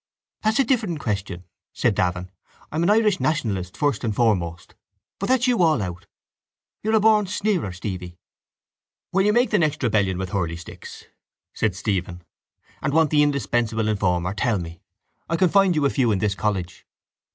—That's 0.41 0.57
a 0.57 0.63
different 0.63 0.99
question, 0.99 1.43
said 1.73 1.95
Davin. 1.95 2.29
I'm 2.71 2.81
an 2.81 2.89
Irish 2.89 3.19
nationalist, 3.19 3.77
first 3.77 4.03
and 4.03 4.15
foremost. 4.15 4.73
But 5.19 5.27
that's 5.29 5.45
you 5.45 5.61
all 5.61 5.79
out. 5.79 6.07
You're 6.81 6.95
a 6.95 6.99
born 6.99 7.27
sneerer, 7.27 7.71
Stevie. 7.71 8.17
—When 9.11 9.27
you 9.27 9.31
make 9.31 9.51
the 9.51 9.59
next 9.59 9.83
rebellion 9.83 10.17
with 10.17 10.31
hurleysticks, 10.31 11.05
said 11.53 11.75
Stephen, 11.75 12.23
and 12.81 12.93
want 12.93 13.11
the 13.11 13.21
indispensable 13.21 13.87
informer, 13.87 14.33
tell 14.33 14.57
me. 14.57 14.81
I 15.29 15.35
can 15.37 15.49
find 15.49 15.75
you 15.75 15.85
a 15.85 15.91
few 15.91 16.11
in 16.11 16.17
this 16.17 16.33
college. 16.33 16.83